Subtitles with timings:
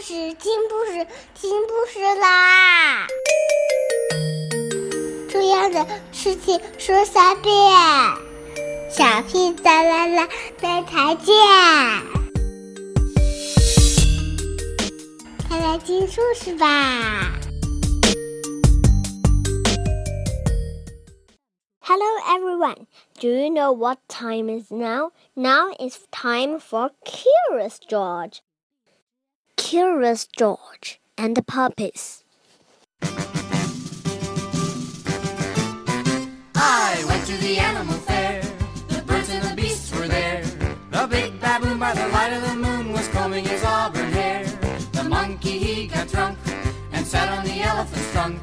[0.00, 3.06] 故事听故事听故事啦！
[5.28, 7.54] 重要的事情说三遍，
[8.90, 10.28] 小屁哒啦啦，
[10.62, 11.34] 明天见！
[15.46, 17.32] 快来听故事吧！
[21.80, 22.86] Hello everyone.
[23.20, 25.10] Do you know what time is now?
[25.34, 28.40] Now is time for Curious George.
[29.65, 32.23] Curious George and the Puppies.
[36.53, 38.43] I went to the animal fair.
[38.89, 40.43] The birds and the beasts were there.
[40.91, 44.45] The big baboon by the light of the moon was combing his auburn hair.
[44.91, 46.37] The monkey he got drunk
[46.91, 48.39] and sat on the elephant's trunk.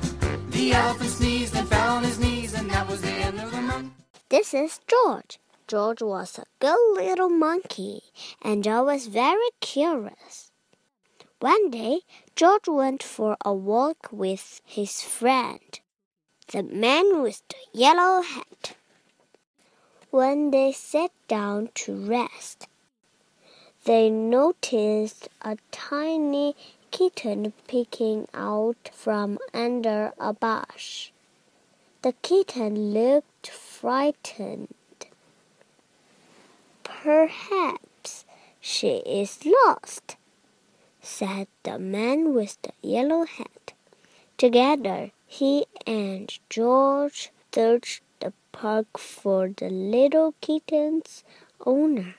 [0.51, 3.61] The elephant sneezed and fell on his knees, and that was the end of the
[3.61, 3.93] month.
[4.29, 5.39] This is George.
[5.69, 8.03] George was a good little monkey,
[8.43, 10.52] and George was very curious.
[11.43, 12.03] One day,
[12.37, 15.81] George went for a walk with his friend,
[16.53, 18.77] the man with the yellow hat.
[20.12, 22.69] When they sat down to rest,
[23.87, 26.55] they noticed a tiny
[26.93, 31.11] kitten peeking out from under a bush.
[32.03, 34.77] The kitten looked frightened.
[36.84, 38.27] Perhaps
[38.61, 40.15] she is lost
[41.03, 43.75] said the man with the yellow hat.
[44.39, 51.25] Together, he and George searched the park for the little kitten's
[51.67, 52.14] owner.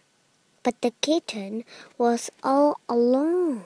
[0.62, 1.64] But the kitten
[1.98, 3.64] was all alone.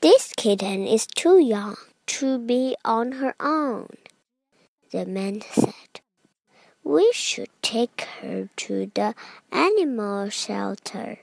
[0.00, 1.76] This kitten is too young
[2.18, 3.96] to be on her own,
[4.90, 6.00] the man said.
[6.84, 9.14] We should take her to the
[9.50, 11.18] animal shelter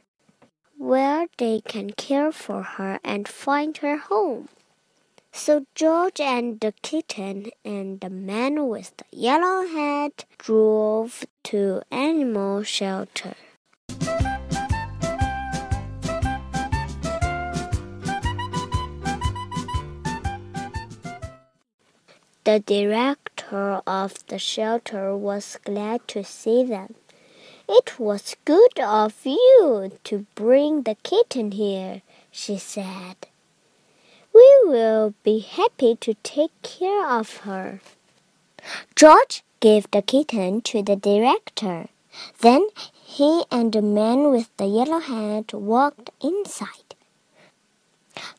[0.78, 4.50] where they can care for her and find her home.
[5.32, 12.64] So George and the kitten and the man with the yellow hat drove to animal
[12.64, 13.34] shelter.
[22.46, 26.96] The director of the shelter was glad to see them.
[27.68, 32.02] It was good of you to bring the kitten here,
[32.32, 33.16] she said.
[34.34, 37.80] We will be happy to take care of her.
[38.96, 41.88] George gave the kitten to the director.
[42.42, 46.96] Then he and the man with the yellow hat walked inside.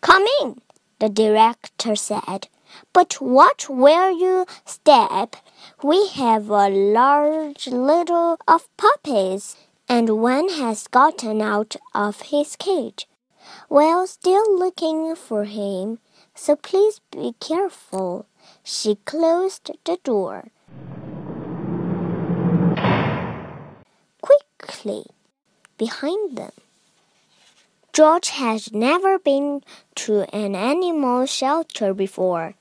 [0.00, 0.60] Come in,
[0.98, 2.48] the director said.
[2.92, 5.36] But watch where you step.
[5.82, 9.56] We have a large litter of puppies,
[9.88, 13.06] and one has gotten out of his cage.
[13.68, 15.98] We're still looking for him,
[16.34, 18.26] so please be careful.
[18.62, 20.48] She closed the door.
[24.22, 25.04] Quickly,
[25.78, 26.52] behind them.
[27.92, 29.62] George had never been
[29.94, 32.54] to an animal shelter before.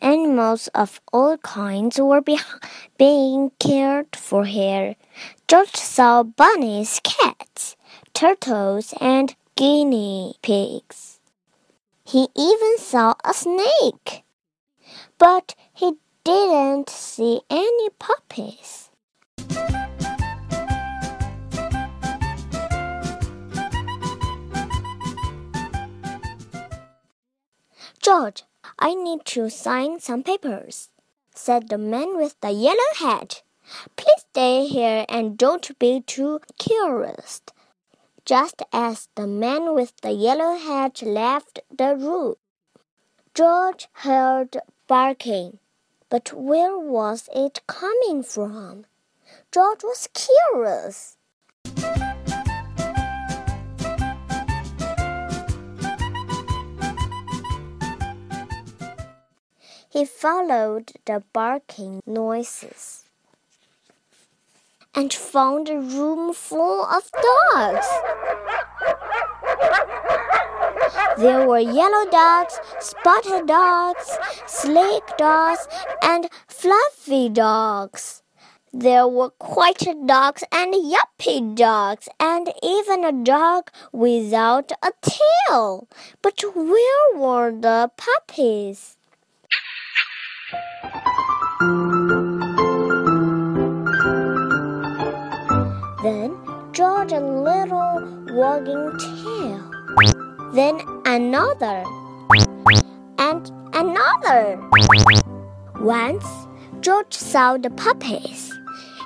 [0.00, 2.38] Animals of all kinds were be
[2.98, 4.96] being cared for here.
[5.48, 7.76] George saw bunnies, cats,
[8.12, 11.20] turtles, and guinea pigs.
[12.04, 14.24] He even saw a snake.
[15.18, 18.90] But he didn't see any puppies.
[28.00, 28.44] George,
[28.78, 30.90] I need to sign some papers,
[31.34, 33.42] said the man with the yellow hat.
[33.96, 37.40] Please stay here and don't be too curious.
[38.24, 42.34] Just as the man with the yellow hat left the room,
[43.34, 45.58] George heard barking.
[46.08, 48.86] But where was it coming from?
[49.52, 51.16] George was curious.
[59.96, 63.04] He followed the barking noises
[64.94, 67.86] and found a room full of dogs.
[71.16, 75.66] There were yellow dogs, spotted dogs, sleek dogs,
[76.02, 78.22] and fluffy dogs.
[78.74, 85.88] There were quiet dogs and yuppie dogs, and even a dog without a tail.
[86.20, 88.98] But where were the puppies?
[96.02, 96.36] Then
[96.70, 99.70] George a little wagging tail.
[100.54, 101.82] then another,
[103.18, 104.62] and another.
[105.80, 106.24] Once,
[106.80, 108.56] George saw the puppies.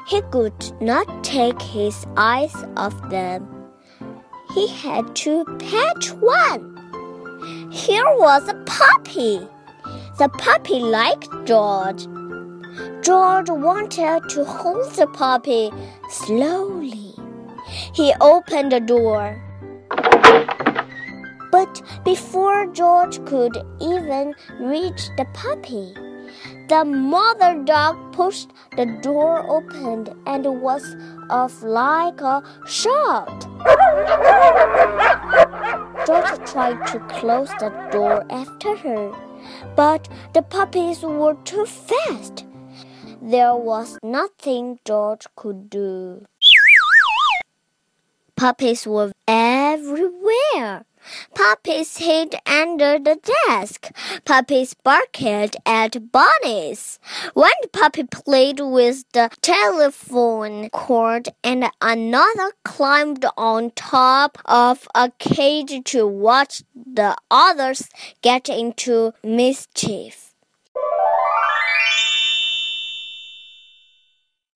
[0.08, 3.48] He could not take his eyes off them.
[4.52, 6.76] He had to pet one.
[7.72, 9.48] Here was a puppy.
[10.20, 12.06] The puppy liked George.
[13.00, 15.70] George wanted to hold the puppy
[16.10, 17.14] slowly.
[17.94, 19.40] He opened the door.
[21.50, 25.94] But before George could even reach the puppy,
[26.68, 30.84] the mother dog pushed the door open and was
[31.30, 33.48] off like a shot.
[36.06, 39.29] George tried to close the door after her,
[39.76, 42.46] but the puppies were too fast.
[43.22, 46.24] There was nothing George could do.
[48.36, 49.12] Puppies were
[49.80, 50.84] everywhere.
[51.34, 53.18] Puppies hid under the
[53.48, 53.90] desk.
[54.26, 56.98] Puppies barked at bunnies.
[57.32, 65.82] One puppy played with the telephone cord, and another climbed on top of a cage
[65.84, 67.88] to watch the others
[68.20, 70.34] get into mischief.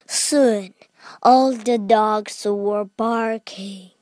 [0.05, 0.75] Soon,
[1.23, 3.94] all the dogs were barking.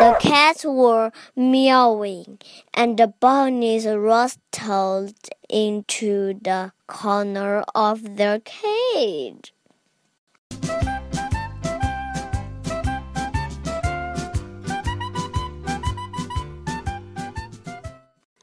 [0.00, 2.38] The cats were meowing,
[2.72, 9.52] and the bunnies rustled into the corner of their cage.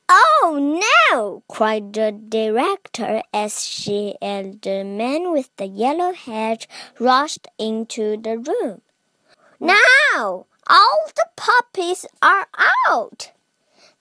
[0.08, 0.80] Oh
[1.12, 1.42] no!
[1.50, 6.68] cried the director as she and the man with the yellow hat
[7.00, 8.84] rushed into the room.
[9.60, 10.46] Now!
[10.70, 12.48] All the puppies are
[12.88, 13.32] out!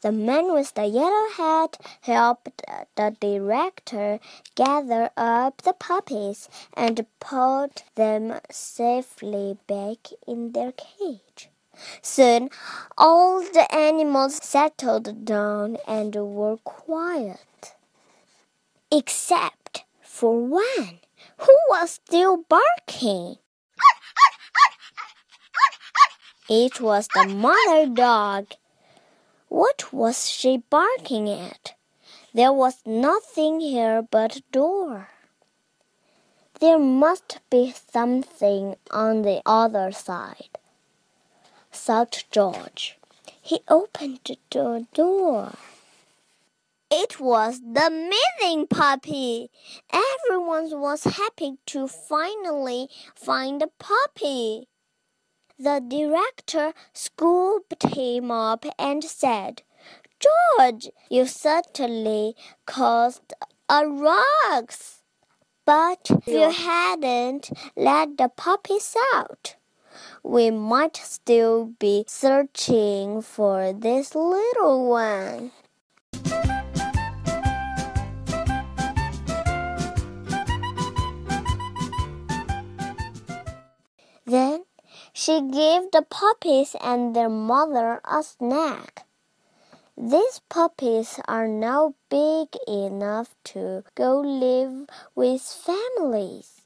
[0.01, 2.63] The man with the yellow hat helped
[2.97, 4.19] the director
[4.57, 11.51] gather up the puppies and put them safely back in their cage.
[12.03, 12.51] Soon
[12.99, 17.75] all the animals settled down and were quiet.
[18.91, 21.01] Except for one,
[21.39, 23.37] who was still barking.
[26.49, 28.53] It was the mother dog.
[29.49, 31.75] What was she barking at?
[32.33, 35.09] There was nothing here but a door.
[36.61, 40.59] There must be something on the other side,
[41.73, 42.97] thought George.
[43.43, 45.53] He opened the door.
[46.93, 49.51] It was the missing puppy.
[49.93, 54.69] Everyone was happy to finally find the puppy.
[55.58, 59.62] The director scooped him up and said,
[60.20, 62.37] George, you certainly
[62.67, 63.32] caused
[63.69, 65.03] a ruckus.
[65.64, 69.56] But if you hadn't let the puppies out,
[70.23, 75.52] we might still be searching for this little one.
[85.26, 89.04] She gave the puppies and their mother a snack.
[89.99, 96.62] These puppies are now big enough to go live with families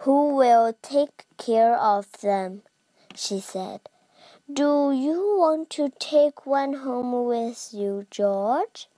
[0.00, 2.60] who will take care of them,
[3.14, 3.80] she said.
[4.52, 8.88] Do you want to take one home with you, George?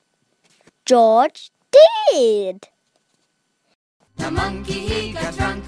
[0.85, 2.67] George did.
[4.17, 5.63] The monkey he got drunk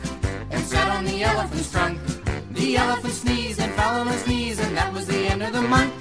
[0.51, 2.26] and sat on the elephant's trunk.
[2.57, 5.61] The elephant sneezed and fell on his knees, and that was the end of the
[5.61, 5.93] month.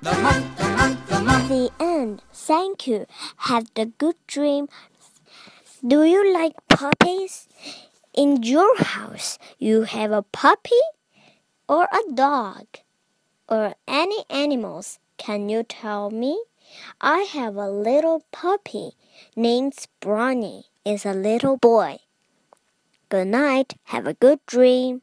[0.00, 1.48] The month, the month, the month.
[1.48, 2.22] The end.
[2.32, 3.04] Thank you.
[3.48, 4.68] Have a good dream.
[5.86, 7.46] Do you like puppies?
[8.14, 10.80] In your house, you have a puppy
[11.68, 12.64] or a dog
[13.46, 14.98] or any animals.
[15.18, 16.42] Can you tell me?
[17.02, 18.92] I have a little puppy
[19.36, 20.64] named Brownie.
[20.86, 21.98] Is a little boy.
[23.10, 23.74] Good night.
[23.92, 25.02] Have a good dream.